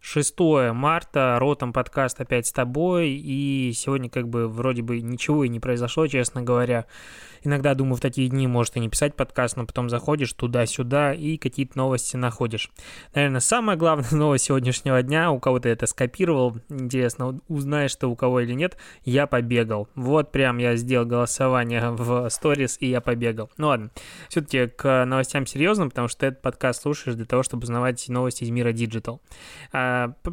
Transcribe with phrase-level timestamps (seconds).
[0.00, 0.34] 6
[0.72, 5.60] марта, Ротом подкаст опять с тобой, и сегодня как бы вроде бы ничего и не
[5.60, 6.86] произошло, честно говоря.
[7.42, 11.38] Иногда, думаю, в такие дни может и не писать подкаст, но потом заходишь туда-сюда и
[11.38, 12.70] какие-то новости находишь.
[13.14, 18.16] Наверное, самая главная новость сегодняшнего дня, у кого то это скопировал, интересно, узнаешь ты у
[18.16, 19.88] кого или нет, я побегал.
[19.94, 23.50] Вот прям я сделал голосование в сторис, и я побегал.
[23.56, 23.90] Ну ладно,
[24.28, 28.50] все-таки к новостям серьезным, потому что этот подкаст слушаешь для того, чтобы узнавать новости из
[28.50, 29.20] мира Digital.
[29.72, 29.89] А,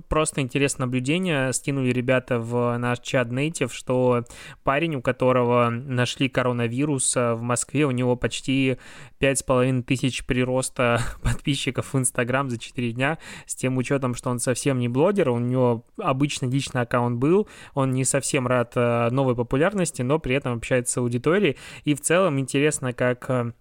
[0.10, 1.54] просто интересное наблюдение.
[1.54, 4.24] Скинули ребята в наш чат Native, что
[4.64, 8.78] парень, у которого нашли коронавирус в Москве, у него почти
[9.20, 14.80] 5,5 тысяч прироста подписчиков в Инстаграм за 4 дня, с тем учетом, что он совсем
[14.80, 20.02] не блогер, у него обычно личный аккаунт был, он не совсем рад э, новой популярности,
[20.02, 23.52] но при этом общается с аудиторией, и в целом интересно, как э,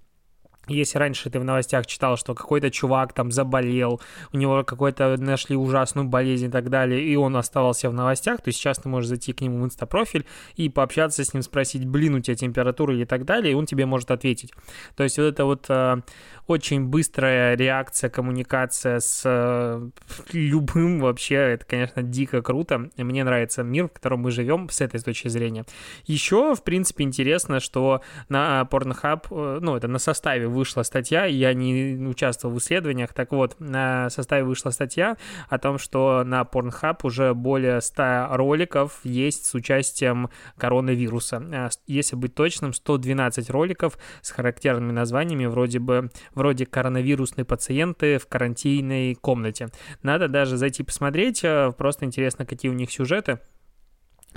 [0.74, 4.00] если раньше ты в новостях читал, что какой-то чувак там заболел,
[4.32, 8.50] у него какой-то нашли ужасную болезнь и так далее, и он оставался в новостях, то
[8.52, 12.20] сейчас ты можешь зайти к нему в инстапрофиль и пообщаться с ним, спросить, блин, у
[12.20, 14.52] тебя температура или так далее, и он тебе может ответить.
[14.96, 16.00] То есть вот это вот э,
[16.46, 19.88] очень быстрая реакция, коммуникация с э,
[20.32, 22.90] любым вообще, это, конечно, дико круто.
[22.96, 25.64] Мне нравится мир, в котором мы живем с этой точки зрения.
[26.06, 31.54] Еще, в принципе, интересно, что на Pornhub, э, ну, это на составе вышла статья, я
[31.54, 35.16] не участвовал в исследованиях, так вот, на составе вышла статья
[35.48, 41.42] о том, что на Pornhub уже более 100 роликов есть с участием коронавируса.
[41.52, 48.26] Э, если быть точным, 112 роликов с характерными названиями вроде бы вроде коронавирусные пациенты в
[48.26, 49.68] карантинной комнате.
[50.02, 53.40] Надо даже зайти посмотреть, э, просто интересно, какие у них сюжеты.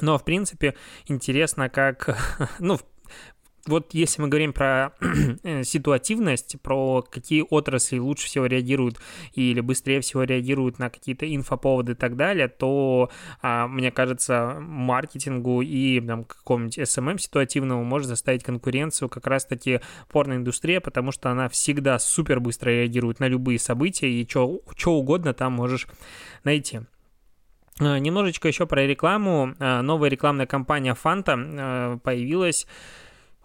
[0.02, 0.75] Но, в принципе,
[1.08, 2.17] интересно, как...
[2.59, 2.80] Ну,
[3.66, 4.94] вот если мы говорим про
[5.44, 9.00] э, ситуативность, про какие отрасли лучше всего реагируют
[9.34, 13.09] или быстрее всего реагируют на какие-то инфоповоды и так далее, то,
[13.42, 19.81] а, мне кажется, маркетингу и там, какому-нибудь SMM эм ситуативному может заставить конкуренцию как раз-таки
[20.09, 25.53] порноиндустрия, потому что она всегда супер быстро реагирует на любые события, и что угодно там
[25.53, 25.88] можешь
[26.44, 26.81] найти.
[27.80, 29.56] А, немножечко еще про рекламу.
[29.59, 32.68] А, новая рекламная кампания Fanta появилась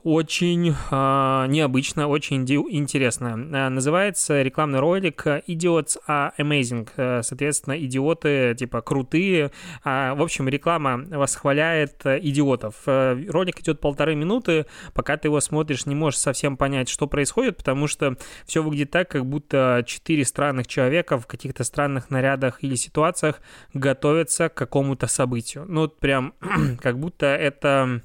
[0.05, 3.29] очень э, необычно, очень интересно.
[3.29, 6.89] Э, называется рекламный ролик «Idiots are amazing».
[6.97, 9.51] Э, соответственно, идиоты типа крутые.
[9.83, 12.83] Э, в общем, реклама восхваляет идиотов.
[12.87, 14.67] Э, ролик идет полторы минуты.
[14.93, 19.09] Пока ты его смотришь, не можешь совсем понять, что происходит, потому что все выглядит так,
[19.09, 23.41] как будто четыре странных человека в каких-то странных нарядах или ситуациях
[23.73, 25.65] готовятся к какому-то событию.
[25.67, 26.35] Ну, прям
[26.83, 28.03] как будто это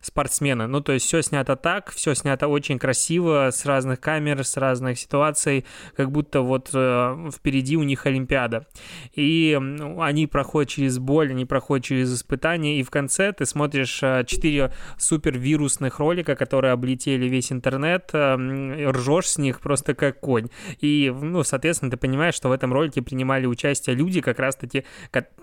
[0.00, 0.66] спортсмена.
[0.66, 4.98] Ну, то есть все снято так, все снято очень красиво, с разных камер, с разных
[4.98, 5.64] ситуаций,
[5.96, 8.66] как будто вот э, впереди у них Олимпиада.
[9.14, 14.00] И ну, они проходят через боль, они проходят через испытания, и в конце ты смотришь
[14.02, 20.20] э, 4 супер вирусных ролика, которые облетели весь интернет, э, ржешь с них просто как
[20.20, 20.48] конь.
[20.80, 24.84] И, ну, соответственно, ты понимаешь, что в этом ролике принимали участие люди, как раз-таки,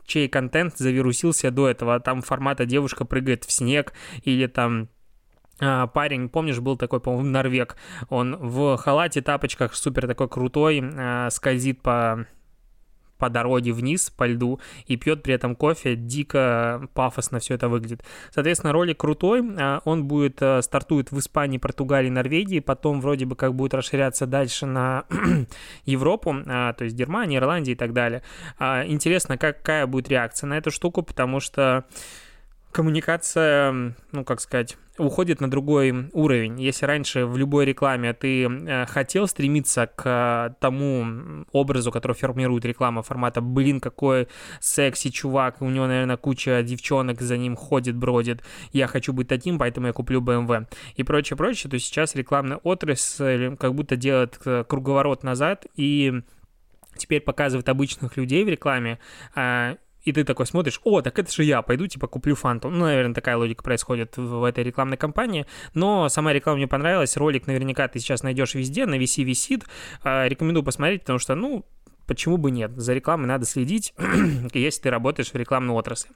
[0.06, 2.00] чей контент завирусился до этого.
[2.00, 4.90] Там формата девушка прыгает в снег или там
[5.60, 7.78] а, парень, помнишь, был такой, по-моему, норвег,
[8.10, 12.26] он в халате, тапочках, супер такой крутой, а, скользит по
[13.18, 18.04] по дороге вниз, по льду, и пьет при этом кофе, дико пафосно все это выглядит.
[18.30, 23.56] Соответственно, ролик крутой, а, он будет, стартует в Испании, Португалии, Норвегии, потом вроде бы как
[23.56, 25.06] будет расширяться дальше на
[25.86, 28.22] Европу, то есть Германия, Ирландия и так далее.
[28.60, 31.86] Интересно, какая будет реакция на эту штуку, потому что
[32.72, 36.60] коммуникация, ну, как сказать, уходит на другой уровень.
[36.60, 43.04] Если раньше в любой рекламе ты э, хотел стремиться к тому образу, который формирует реклама
[43.04, 44.28] формата «Блин, какой
[44.60, 48.44] секси чувак, у него, наверное, куча девчонок за ним ходит, бродит,
[48.74, 53.56] я хочу быть таким, поэтому я куплю BMW» и прочее, прочее, то сейчас рекламная отрасль
[53.58, 56.22] как будто делает э, круговорот назад и
[56.98, 59.00] теперь показывает обычных людей в рекламе,
[59.36, 62.70] а, и ты такой смотришь, о, так это же я, пойду, типа, куплю фанту.
[62.70, 67.46] Ну, наверное, такая логика происходит в, этой рекламной кампании, но сама реклама мне понравилась, ролик
[67.46, 69.66] наверняка ты сейчас найдешь везде, на VC висит,
[70.04, 71.66] а, рекомендую посмотреть, потому что, ну,
[72.08, 72.72] почему бы нет?
[72.76, 73.94] За рекламой надо следить,
[74.54, 76.12] если ты работаешь в рекламной отрасли.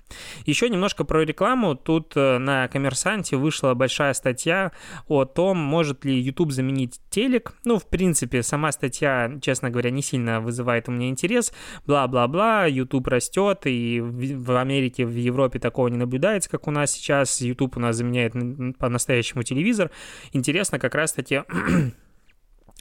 [0.45, 1.75] Еще немножко про рекламу.
[1.75, 4.71] Тут э, на Коммерсанте вышла большая статья
[5.07, 7.53] о том, может ли YouTube заменить телек.
[7.65, 11.53] Ну, в принципе, сама статья, честно говоря, не сильно вызывает у меня интерес.
[11.85, 17.41] Бла-бла-бла, YouTube растет, и в Америке, в Европе такого не наблюдается, как у нас сейчас.
[17.41, 18.33] YouTube у нас заменяет
[18.77, 19.91] по-настоящему телевизор.
[20.31, 21.43] Интересно как раз-таки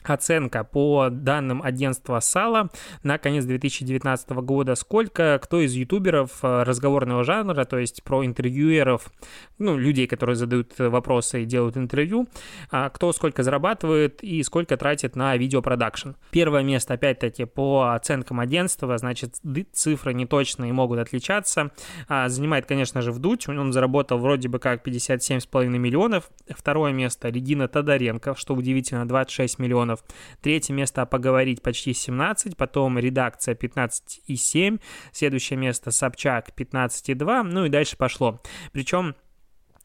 [0.03, 2.69] оценка по данным агентства Сала
[3.03, 9.11] на конец 2019 года, сколько кто из ютуберов э, разговорного жанра, то есть про интервьюеров,
[9.59, 12.27] ну, людей, которые задают вопросы и делают интервью,
[12.71, 16.11] а, кто сколько зарабатывает и сколько тратит на видеопродакшн.
[16.31, 19.35] Первое место, опять-таки, по оценкам агентства, значит,
[19.73, 21.71] цифры неточные могут отличаться.
[22.07, 26.31] А, занимает, конечно же, Вдуть, он заработал вроде бы как 57,5 миллионов.
[26.49, 30.03] Второе место Регина Тодоренко, что удивительно, 26 миллионов миллионов.
[30.41, 34.79] Третье место «Поговорить» почти 17, потом «Редакция» 15,7,
[35.11, 38.41] следующее место «Собчак» 15,2, ну и дальше пошло.
[38.71, 39.15] Причем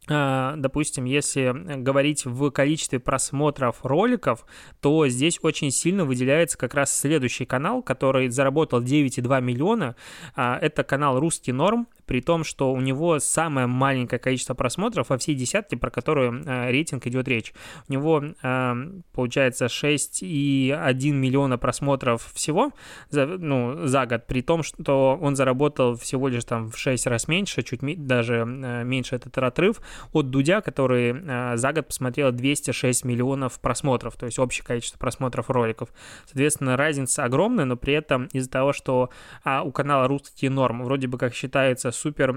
[0.09, 4.47] а, допустим, если говорить в количестве просмотров роликов,
[4.81, 9.97] то здесь очень сильно выделяется как раз следующий канал, который заработал 9,2 миллиона.
[10.37, 15.19] А, это канал «Русский норм», при том, что у него самое маленькое количество просмотров во
[15.19, 17.53] всей десятке, про которую э, рейтинг идет речь.
[17.89, 18.75] У него э,
[19.13, 22.73] получается 6,1 миллиона просмотров всего
[23.11, 27.29] за, ну, за год, при том, что он заработал всего лишь там в 6 раз
[27.29, 29.81] меньше, чуть даже э, меньше этот отрыв
[30.13, 35.51] от Дудя, который э, за год посмотрел 206 миллионов просмотров, то есть общее количество просмотров
[35.51, 35.89] роликов.
[36.27, 39.11] Соответственно, разница огромная, но при этом из-за того, что
[39.45, 42.33] а, у канала «Русские нормы» вроде бы как считается супер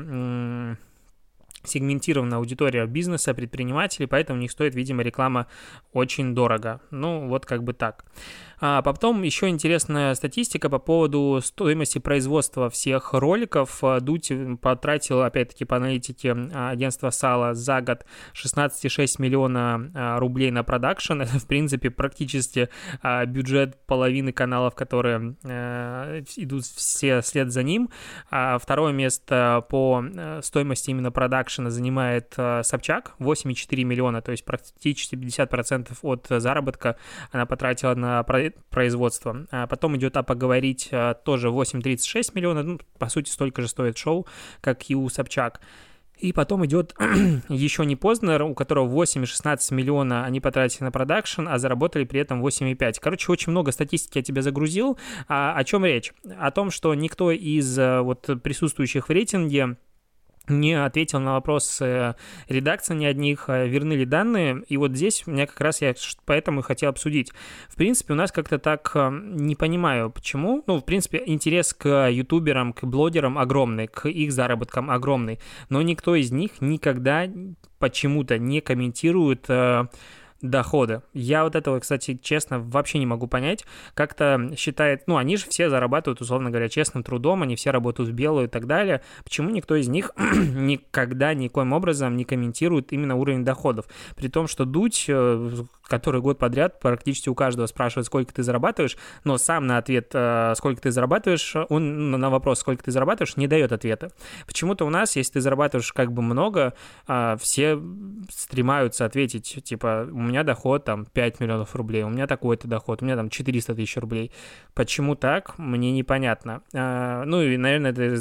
[1.64, 5.48] сегментированная аудитория бизнеса, предпринимателей, поэтому у них стоит, видимо, реклама
[5.94, 6.82] очень дорого.
[6.92, 8.06] Ну, вот как бы так.
[8.62, 13.82] А потом еще интересная статистика по поводу стоимости производства всех роликов.
[14.02, 20.64] Дуть потратил, опять-таки, по аналитике а, агентства Сала за год 16,6 миллиона а, рублей на
[20.64, 21.22] продакшн.
[21.22, 22.68] Это, в принципе, практически
[23.02, 25.20] а, бюджет половины каналов, которые
[26.36, 27.90] идут все след за ним.
[28.30, 30.04] Второе место по
[30.42, 31.12] стоимости именно
[31.50, 36.96] продакшена занимает Собчак, 8,4 миллиона, то есть практически 50% от заработка
[37.32, 39.48] она потратила на производства.
[39.52, 43.98] А потом идет «А поговорить» а, тоже 8,36 миллиона, ну, по сути, столько же стоит
[43.98, 44.28] шоу,
[44.62, 45.62] как и у Собчак.
[46.20, 46.94] И потом идет
[47.50, 52.46] еще не Познер, у которого 8,16 миллиона они потратили на продакшн, а заработали при этом
[52.46, 52.96] 8,5.
[53.02, 55.00] Короче, очень много статистики я тебе загрузил.
[55.28, 56.14] А, о чем речь?
[56.38, 59.78] О том, что никто из а, вот присутствующих в рейтинге
[60.50, 62.16] не ответил на вопрос э,
[62.48, 64.64] редакции ни одних, э, верны ли данные.
[64.68, 65.94] И вот здесь у меня как раз я
[66.26, 67.32] поэтому и хотел обсудить.
[67.70, 70.64] В принципе, у нас как-то так э, не понимаю, почему.
[70.68, 75.40] Ну, в принципе, интерес к ютуберам, к блогерам огромный, к их заработкам огромный.
[75.70, 77.28] Но никто из них никогда
[77.80, 79.48] почему-то не комментирует
[80.42, 81.04] дохода.
[81.14, 83.66] Я вот этого, кстати, честно, вообще не могу понять.
[83.94, 88.14] Как-то считает, ну, они же все зарабатывают, условно говоря, честным трудом, они все работают в
[88.14, 89.02] белую и так далее.
[89.24, 93.86] Почему никто из них никогда никоим образом не комментирует именно уровень доходов?
[94.16, 95.52] При том, что Дудь, э,
[95.90, 100.54] который год подряд практически у каждого спрашивает, сколько ты зарабатываешь, но сам на ответ, э,
[100.56, 104.12] сколько ты зарабатываешь, он на вопрос, сколько ты зарабатываешь, не дает ответа.
[104.46, 106.74] Почему-то у нас, если ты зарабатываешь как бы много,
[107.08, 107.80] э, все
[108.32, 113.06] стремаются ответить, типа, у меня доход там 5 миллионов рублей, у меня такой-то доход, у
[113.06, 114.32] меня там 400 тысяч рублей.
[114.74, 116.62] Почему так, мне непонятно.
[116.74, 118.16] А, ну и, наверное, это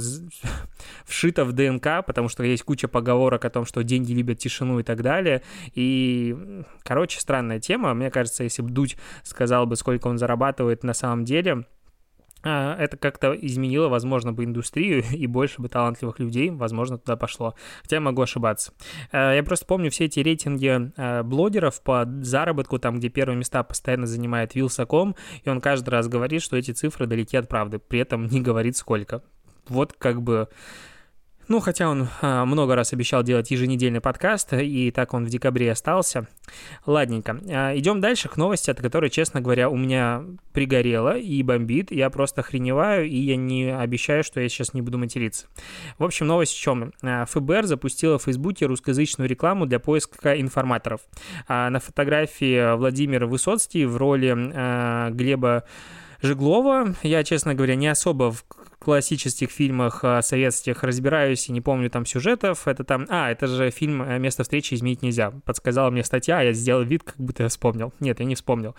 [1.04, 4.82] вшито в ДНК, потому что есть куча поговорок о том, что деньги любят тишину и
[4.82, 5.42] так далее.
[5.74, 7.20] И, короче,
[7.58, 7.94] странная тема.
[7.94, 11.64] Мне кажется, если бы Дудь сказал бы, сколько он зарабатывает на самом деле,
[12.42, 17.54] а, это как-то изменило, возможно, бы индустрию, и больше бы талантливых людей, возможно, туда пошло.
[17.82, 18.72] Хотя я могу ошибаться.
[19.12, 23.62] А, я просто помню все эти рейтинги а, блогеров по заработку, там, где первые места
[23.62, 28.00] постоянно занимает Вилсаком, и он каждый раз говорит, что эти цифры далеки от правды, при
[28.00, 29.22] этом не говорит сколько.
[29.68, 30.48] Вот как бы
[31.48, 35.72] ну, хотя он а, много раз обещал делать еженедельный подкаст, и так он в декабре
[35.72, 36.26] остался.
[36.86, 37.40] Ладненько.
[37.48, 41.90] А, идем дальше к новости, от которой, честно говоря, у меня пригорело и бомбит.
[41.90, 45.46] Я просто охреневаю, и я не обещаю, что я сейчас не буду материться.
[45.98, 46.92] В общем, новость в чем?
[47.02, 51.00] А, ФБР запустила в Фейсбуке русскоязычную рекламу для поиска информаторов.
[51.46, 55.64] А, на фотографии Владимир Высоцкий в роли а, Глеба
[56.20, 56.94] Жеглова.
[57.02, 58.44] Я, честно говоря, не особо в
[58.78, 62.66] классических фильмах а, советских разбираюсь и не помню там сюжетов.
[62.66, 63.06] Это там...
[63.08, 65.32] А, это же фильм э, «Место встречи изменить нельзя».
[65.44, 67.92] Подсказала мне статья, а я сделал вид, как будто я вспомнил.
[68.00, 68.74] Нет, я не вспомнил.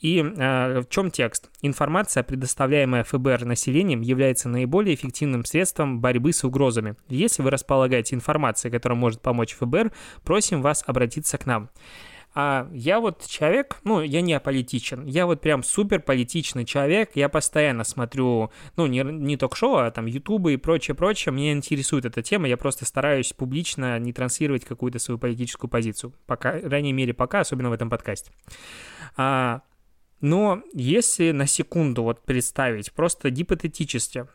[0.00, 1.50] И э, в чем текст?
[1.62, 6.96] Информация, предоставляемая ФБР населением, является наиболее эффективным средством борьбы с угрозами.
[7.08, 9.92] Если вы располагаете информацией, которая может помочь ФБР,
[10.24, 11.70] просим вас обратиться к нам.
[12.40, 17.28] А я вот человек, ну, я не аполитичен, я вот прям супер политичный человек, я
[17.28, 22.22] постоянно смотрю, ну, не, не ток-шоу, а там ютубы и прочее, прочее, меня интересует эта
[22.22, 27.40] тема, я просто стараюсь публично не транслировать какую-то свою политическую позицию, по крайней мере, пока,
[27.40, 28.30] особенно в этом подкасте.
[29.16, 29.62] А,
[30.20, 34.28] но если на секунду вот представить, просто гипотетически,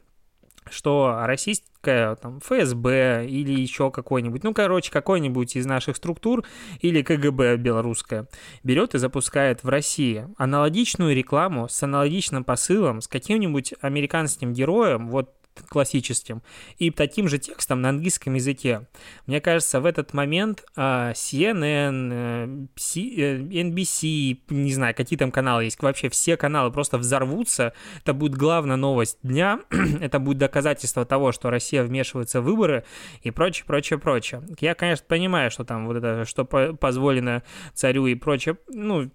[0.69, 6.43] что российская там, ФСБ или еще какой-нибудь, ну, короче, какой-нибудь из наших структур
[6.79, 8.27] или КГБ белорусская
[8.63, 15.33] берет и запускает в России аналогичную рекламу с аналогичным посылом, с каким-нибудь американским героем, вот
[15.67, 16.41] классическим,
[16.77, 18.87] и таким же текстом на английском языке.
[19.27, 25.81] Мне кажется, в этот момент а, CNN, NBC, э, не знаю, какие там каналы есть,
[25.81, 27.73] вообще все каналы просто взорвутся.
[28.01, 29.59] Это будет главная новость дня,
[30.01, 32.83] это будет доказательство того, что Россия вмешивается в выборы
[33.21, 34.43] и прочее, прочее, прочее.
[34.59, 37.43] Я, конечно, понимаю, что там вот это, что позволено
[37.73, 39.11] царю и прочее, ну,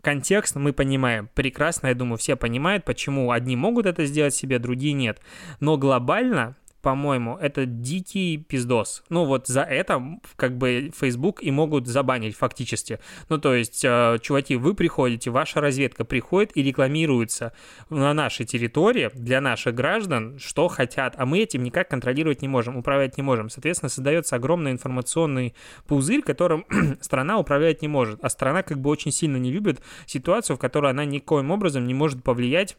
[0.00, 4.92] контекст мы понимаем прекрасно, я думаю, все понимают, почему одни могут это сделать себе, другие
[4.92, 5.20] нет.
[5.60, 6.56] Но глобально
[6.88, 9.02] по-моему, это дикий пиздос.
[9.10, 10.02] Ну вот за это
[10.36, 12.98] как бы Facebook и могут забанить фактически.
[13.28, 17.52] Ну то есть, э, чуваки, вы приходите, ваша разведка приходит и рекламируется
[17.90, 22.78] на нашей территории для наших граждан, что хотят, а мы этим никак контролировать не можем,
[22.78, 23.50] управлять не можем.
[23.50, 25.54] Соответственно, создается огромный информационный
[25.86, 26.64] пузырь, которым
[27.02, 28.24] страна управлять не может.
[28.24, 31.92] А страна как бы очень сильно не любит ситуацию, в которой она никоим образом не
[31.92, 32.78] может повлиять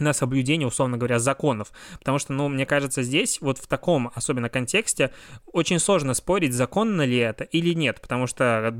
[0.00, 1.72] на соблюдение, условно говоря, законов.
[1.98, 5.12] Потому что, ну, мне кажется, здесь, вот в таком особенно контексте,
[5.52, 8.74] очень сложно спорить, законно ли это или нет, потому что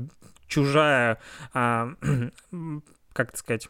[0.47, 1.19] чужая,
[1.53, 1.93] а,
[3.13, 3.69] как это сказать,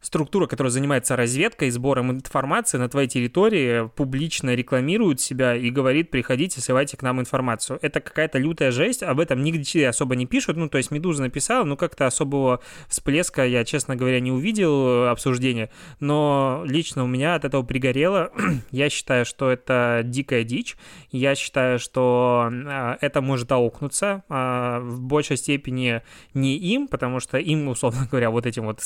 [0.00, 6.60] структура, которая занимается разведкой, сбором информации на твоей территории, публично рекламирует себя и говорит, приходите,
[6.60, 7.78] сливайте к нам информацию.
[7.82, 11.64] Это какая-то лютая жесть, об этом нигде особо не пишут, ну, то есть Медуза написала,
[11.64, 17.34] но как-то особого всплеска я, честно говоря, не увидел э, обсуждения, но лично у меня
[17.34, 18.30] от этого пригорело.
[18.70, 20.76] я считаю, что это дикая дичь,
[21.10, 26.02] я считаю, что э, это может аукнуться э, в большей степени
[26.34, 28.80] не им, потому что им, условно говоря, вот этим вот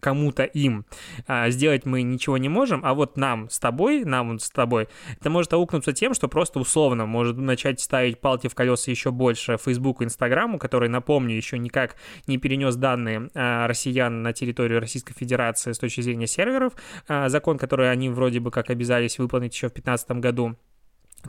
[0.00, 0.84] кому-то им им.
[1.26, 4.88] А, сделать мы ничего не можем, а вот нам с тобой, нам с тобой,
[5.20, 9.56] это может аукнуться тем, что просто условно может начать ставить палки в колеса еще больше
[9.62, 11.96] Facebook и Инстаграму, который, напомню, еще никак
[12.26, 16.72] не перенес данные а, россиян на территорию Российской Федерации с точки зрения серверов,
[17.08, 20.56] а, закон, который они вроде бы как обязались выполнить еще в 2015 году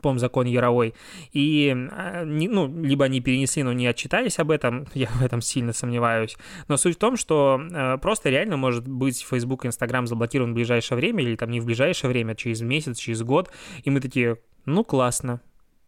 [0.02, 0.94] по-моему, закон Яровой,
[1.34, 5.74] и, а, ну, либо они перенесли, но не отчитались об этом, я в этом сильно
[5.74, 10.52] сомневаюсь, но суть в том, что э, просто реально может быть Facebook и Instagram заблокирован
[10.52, 13.52] в ближайшее время, или там не в ближайшее время, а через месяц, через год,
[13.84, 15.42] и мы такие, ну, классно,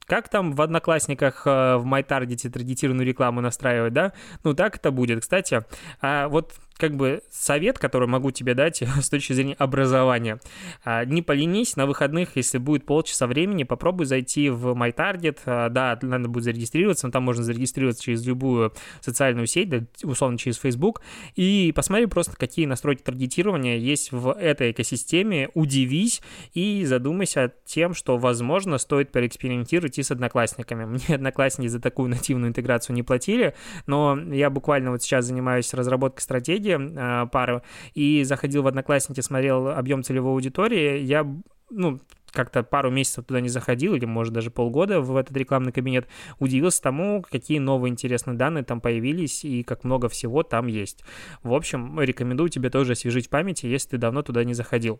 [0.10, 4.14] как там в Одноклассниках э, в MyTarget таргетированную рекламу настраивать, да?
[4.44, 5.22] Ну, так это будет.
[5.22, 5.64] Кстати,
[6.02, 10.40] а вот как бы совет, который могу тебе дать с точки зрения образования.
[10.84, 15.40] А, не поленись на выходных, если будет полчаса времени, попробуй зайти в MyTarget.
[15.46, 19.70] А, да, надо будет зарегистрироваться, но там можно зарегистрироваться через любую социальную сеть,
[20.04, 21.02] условно через Facebook,
[21.36, 26.22] и посмотри просто, какие настройки таргетирования есть в этой экосистеме, удивись
[26.54, 30.86] и задумайся тем, что, возможно, стоит поэкспериментировать и с одноклассниками.
[31.10, 33.54] Мне одноклассники за такую нативную интеграцию не платили,
[33.86, 37.62] но я буквально вот сейчас занимаюсь разработкой стратегии, коллеги э, пары,
[37.94, 41.26] и заходил в Одноклассники, смотрел объем целевой аудитории, я,
[41.70, 42.00] ну,
[42.32, 46.08] как-то пару месяцев туда не заходил, или, может, даже полгода в этот рекламный кабинет,
[46.38, 51.04] удивился тому, какие новые интересные данные там появились и как много всего там есть.
[51.42, 55.00] В общем, рекомендую тебе тоже освежить в памяти, если ты давно туда не заходил.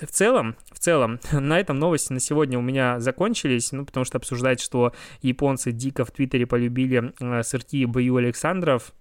[0.00, 4.18] В целом, в целом, на этом новости на сегодня у меня закончились, ну, потому что
[4.18, 8.16] обсуждать, что японцы дико в Твиттере полюбили э, сырки Б.Ю.
[8.16, 8.92] Александров,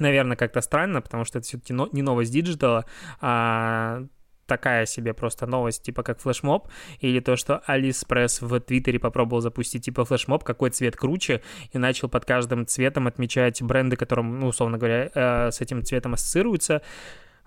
[0.00, 2.84] наверное, как-то странно, потому что это все-таки не новость диджитала,
[3.20, 4.04] а
[4.50, 9.84] такая себе просто новость, типа как флешмоб, или то, что Алиспресс в Твиттере попробовал запустить
[9.84, 11.40] типа флешмоб, какой цвет круче,
[11.72, 16.14] и начал под каждым цветом отмечать бренды, которым, ну, условно говоря, э, с этим цветом
[16.14, 16.82] ассоциируются.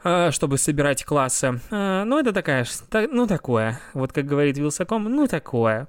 [0.03, 1.59] А, чтобы собирать классы.
[1.71, 2.65] А, ну, это такая,
[3.11, 3.79] ну, такое.
[3.93, 5.87] Вот как говорит Вилсаком, ну, такое.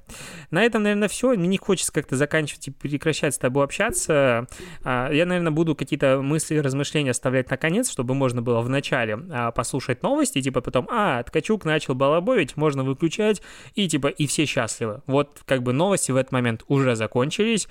[0.51, 1.35] На этом, наверное, все.
[1.35, 4.47] Мне не хочется как-то заканчивать и прекращать с тобой общаться.
[4.83, 9.17] А, я, наверное, буду какие-то мысли, размышления оставлять на конец, чтобы можно было в начале
[9.55, 13.43] послушать новости, типа потом, а, Ткачук начал балабовить, можно выключать,
[13.75, 15.03] и типа, и все счастливы.
[15.07, 17.69] Вот как бы новости в этот момент уже закончились,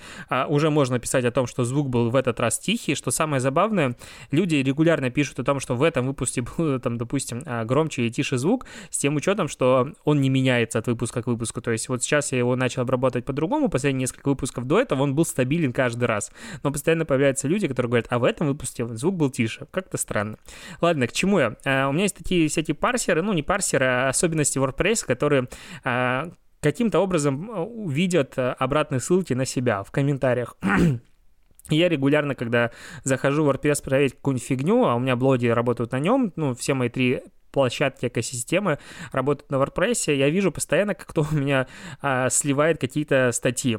[0.47, 3.95] уже можно писать о том, что звук был в этот раз тихий, что самое забавное,
[4.31, 8.11] люди регулярно пишут о том, что в этом выпуске был, там, допустим, а, громче и
[8.11, 11.61] тише звук, с тем учетом, что он не меняется от выпуска к выпуску.
[11.61, 15.15] То есть вот сейчас я его начал обрабатывать по-другому, последние несколько выпусков до этого он
[15.15, 16.31] был стабилен каждый раз.
[16.63, 19.67] Но постоянно появляются люди, которые говорят, а в этом выпуске звук был тише.
[19.71, 20.37] Как-то странно.
[20.81, 21.55] Ладно, к чему я?
[21.65, 25.47] А, у меня есть такие всякие парсеры, ну не парсеры, а особенности WordPress, которые
[25.83, 30.55] а, каким-то образом видят обратные ссылки на себя в комментариях.
[31.69, 32.71] Я регулярно, когда
[33.03, 36.73] захожу в WordPress проверить какую-нибудь фигню, а у меня блоги работают на нем, ну, все
[36.73, 38.79] мои три площадки экосистемы
[39.11, 41.67] работают на WordPress, я вижу постоянно, как кто у меня
[42.01, 43.77] а, сливает какие-то статьи.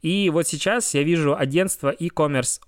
[0.00, 2.60] И вот сейчас я вижу агентство e-commerce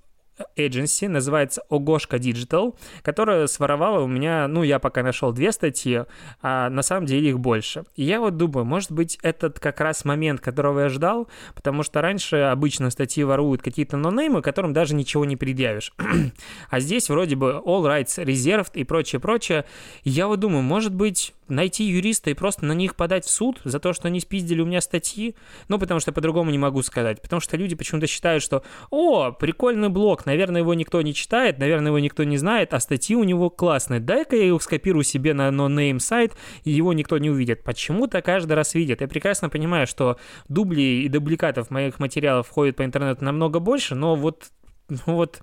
[0.56, 6.02] agency, называется Огошка Digital, которая своровала у меня, ну, я пока нашел две статьи,
[6.42, 7.84] а на самом деле их больше.
[7.96, 12.00] И я вот думаю, может быть, этот как раз момент, которого я ждал, потому что
[12.00, 15.92] раньше обычно статьи воруют какие-то нонеймы, которым даже ничего не предъявишь.
[16.70, 19.64] а здесь вроде бы all rights reserved и прочее-прочее.
[20.04, 23.78] Я вот думаю, может быть, найти юриста и просто на них подать в суд за
[23.78, 25.34] то, что они спиздили у меня статьи?
[25.68, 27.20] Ну, потому что по-другому не могу сказать.
[27.22, 31.88] Потому что люди почему-то считают, что «О, прикольный блог, наверное, его никто не читает, наверное,
[31.88, 34.00] его никто не знает, а статьи у него классные.
[34.00, 37.62] Дай-ка я их скопирую себе на no-name сайт, и его никто не увидит».
[37.64, 39.00] Почему-то каждый раз видят.
[39.00, 44.16] Я прекрасно понимаю, что дублей и дубликатов моих материалов ходит по интернету намного больше, но
[44.16, 44.50] вот
[45.06, 45.40] ну вот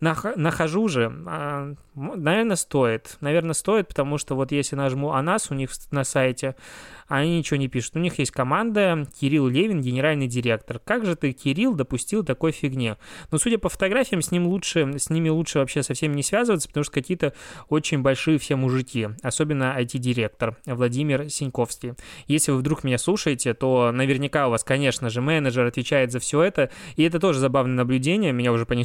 [0.00, 3.16] нахожу же, а, наверное, стоит.
[3.20, 6.56] Наверное, стоит, потому что вот если нажму о нас у них на сайте,
[7.08, 7.96] они ничего не пишут.
[7.96, 10.78] У них есть команда Кирилл Левин, генеральный директор.
[10.78, 12.96] Как же ты, Кирилл, допустил такой фигне?
[13.30, 16.84] Но судя по фотографиям, с, ним лучше, с ними лучше вообще совсем не связываться, потому
[16.84, 17.34] что какие-то
[17.68, 21.94] очень большие все мужики, особенно IT-директор Владимир Синьковский.
[22.26, 26.42] Если вы вдруг меня слушаете, то наверняка у вас, конечно же, менеджер отвечает за все
[26.42, 28.83] это, и это тоже забавное наблюдение, меня уже понесло.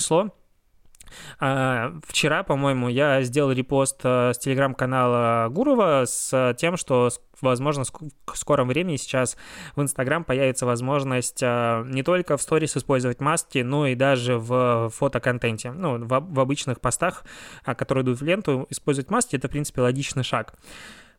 [1.39, 7.09] А, вчера, по-моему, я сделал репост э, с телеграм-канала Гурова с тем, что
[7.41, 9.37] возможно, в скором времени сейчас
[9.75, 14.89] в Инстаграм появится возможность э, не только в сторис использовать маски, но и даже в
[14.89, 15.71] фотоконтенте.
[15.71, 17.23] Ну, в, в обычных постах,
[17.63, 20.55] а, которые идут в ленту, использовать маски— это, в принципе, логичный шаг.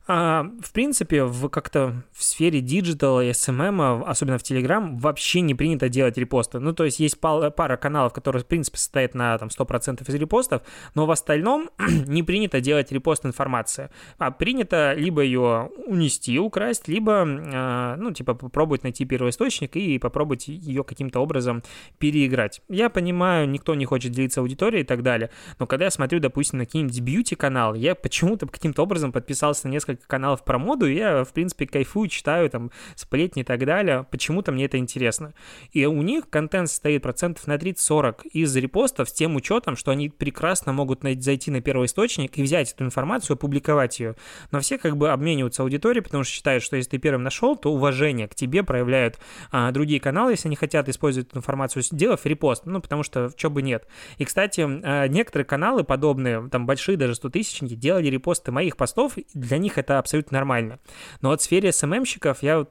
[0.07, 5.55] А, в принципе, в как-то в сфере диджитала и SMM, особенно в Telegram, вообще не
[5.55, 6.59] принято делать репосты.
[6.59, 10.63] Ну, то есть есть пара каналов, которые, в принципе, состоят на там, 100% из репостов,
[10.95, 11.71] но в остальном
[12.07, 13.91] не принято делать репост информации.
[14.19, 20.49] А принято либо ее унести, украсть, либо, а, ну, типа, попробовать найти первоисточник и попробовать
[20.49, 21.63] ее каким-то образом
[21.99, 22.63] переиграть.
[22.69, 26.59] Я понимаю, никто не хочет делиться аудиторией и так далее, но когда я смотрю, допустим,
[26.59, 31.25] на какие-нибудь бьюти-каналы, я почему-то каким-то образом подписался на несколько каналов про моду, и я,
[31.25, 34.07] в принципе, кайфую, читаю там сплетни и так далее.
[34.11, 35.35] Почему-то мне это интересно.
[35.73, 40.09] И у них контент состоит процентов на 30-40 из репостов с тем учетом, что они
[40.09, 44.17] прекрасно могут зайти на первый источник и взять эту информацию, опубликовать ее.
[44.51, 47.73] Но все как бы обмениваются аудиторией, потому что считают, что если ты первым нашел, то
[47.73, 49.19] уважение к тебе проявляют
[49.51, 53.51] а, другие каналы, если они хотят использовать эту информацию, сделав репост, ну, потому что что
[53.51, 53.87] бы нет.
[54.19, 59.15] И, кстати, а, некоторые каналы подобные, там большие даже 100 тысячники, делали репосты моих постов,
[59.35, 60.79] для них это абсолютно нормально.
[61.21, 62.67] Но вот в сфере СММщиков я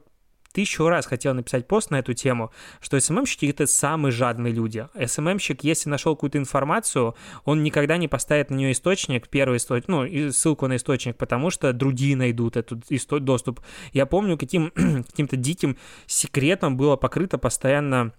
[0.52, 4.88] тысячу раз хотел написать пост на эту тему, что СММщики— это самые жадные люди.
[5.06, 10.32] СММщик, если нашел какую-то информацию, он никогда не поставит на нее источник, первый источник, ну,
[10.32, 12.84] ссылку на источник, потому что другие найдут этот
[13.24, 13.60] доступ.
[13.92, 18.12] Я помню, каким каким-то диким секретом было покрыто постоянно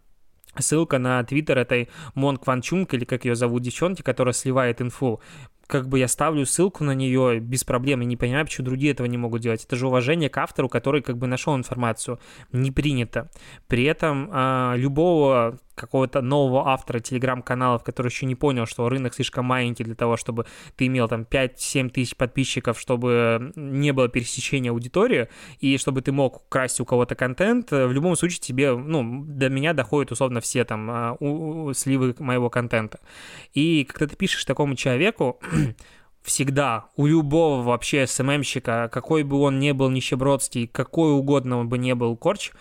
[0.60, 5.21] ссылка на твиттер этой Мон Кванчунг, или как ее зовут девчонки, которая сливает инфу
[5.71, 9.07] как бы я ставлю ссылку на нее без проблем, и не понимаю, почему другие этого
[9.07, 9.63] не могут делать.
[9.63, 12.19] Это же уважение к автору, который как бы нашел информацию.
[12.51, 13.31] Не принято.
[13.67, 19.46] При этом э, любого какого-то нового автора телеграм-каналов, который еще не понял, что рынок слишком
[19.46, 25.28] маленький для того, чтобы ты имел там 5-7 тысяч подписчиков, чтобы не было пересечения аудитории,
[25.60, 29.74] и чтобы ты мог красть у кого-то контент, в любом случае тебе, ну, до меня
[29.74, 33.00] доходят условно все там а, у, у, сливы моего контента.
[33.54, 35.39] И когда ты пишешь такому человеку,
[36.22, 41.78] всегда у любого вообще СММщика, какой бы он ни был нищебродский, какой угодно он бы
[41.78, 42.52] не был корч,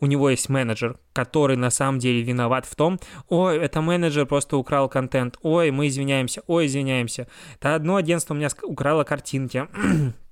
[0.00, 4.56] у него есть менеджер, который на самом деле виноват в том, ой, это менеджер просто
[4.56, 7.26] украл контент, ой, мы извиняемся, ой, извиняемся.
[7.60, 9.66] Это одно агентство у меня украло картинки,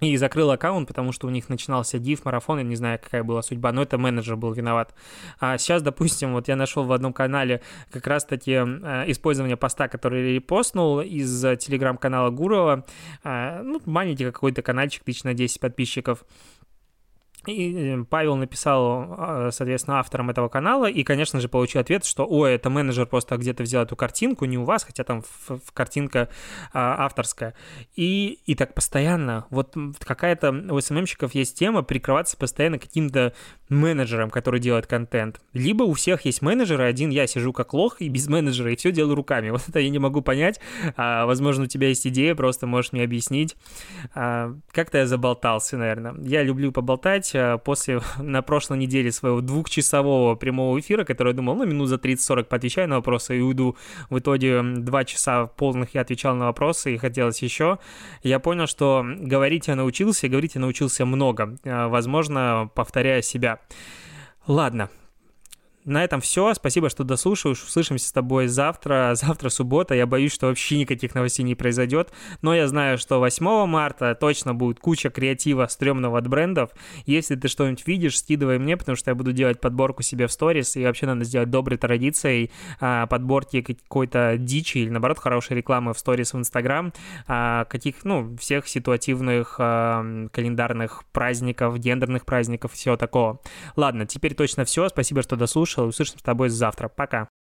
[0.00, 3.42] и закрыл аккаунт, потому что у них начинался див, марафон, я не знаю, какая была
[3.42, 4.94] судьба, но это менеджер был виноват.
[5.38, 10.34] А сейчас, допустим, вот я нашел в одном канале как раз-таки э, использование поста, который
[10.34, 12.84] репостнул из телеграм-канала Гурова,
[13.22, 16.24] э, ну, маленький какой-то каналчик, тысяч на 10 подписчиков,
[17.46, 22.26] и э, Павел написал, а, соответственно, автором этого канала, и, конечно же, получил ответ, что,
[22.26, 25.22] ой, это менеджер просто где-то взял эту картинку, не у вас, хотя там
[25.72, 26.28] картинка
[26.72, 27.54] а, авторская.
[27.96, 29.46] И, и так постоянно.
[29.50, 33.32] Вот какая-то у СММщиков есть тема прикрываться постоянно каким-то
[33.68, 35.40] менеджером, который делает контент.
[35.52, 38.92] Либо у всех есть менеджеры, один я сижу как лох и без менеджера, и все
[38.92, 39.50] делаю руками.
[39.54, 40.60] Вот это я не могу понять.
[40.96, 43.56] А, возможно, у тебя есть идея, просто можешь мне объяснить.
[44.14, 46.14] А, как-то я заболтался, наверное.
[46.22, 47.33] Я люблю поболтать,
[47.64, 52.44] после на прошлой неделе своего двухчасового прямого эфира, который я думал, ну, минут за 30-40
[52.44, 53.76] поотвечаю на вопросы и уйду.
[54.10, 57.78] В итоге два часа полных я отвечал на вопросы и хотелось еще.
[58.22, 63.60] Я понял, что говорить я научился, и говорить я научился много, э, возможно, повторяя себя.
[64.46, 64.90] Ладно,
[65.84, 66.54] на этом все.
[66.54, 67.62] Спасибо, что дослушаешь.
[67.62, 69.12] Услышимся с тобой завтра.
[69.24, 69.94] Завтра суббота.
[69.94, 72.10] Я боюсь, что вообще никаких новостей не произойдет.
[72.42, 76.70] Но я знаю, что 8 марта точно будет куча креатива стрёмного от брендов.
[77.04, 80.76] Если ты что-нибудь видишь, скидывай мне, потому что я буду делать подборку себе в сторис.
[80.76, 85.98] И вообще надо сделать доброй традицией а, подборки какой-то дичи или, наоборот, хорошей рекламы в
[85.98, 86.92] сторис в Инстаграм.
[87.26, 93.40] А, каких, ну, всех ситуативных а, календарных праздников, гендерных праздников, всего такого.
[93.76, 94.88] Ладно, теперь точно все.
[94.88, 95.88] Спасибо, что дослушал слушал.
[95.88, 96.88] Услышим с тобой завтра.
[96.88, 97.28] Пока.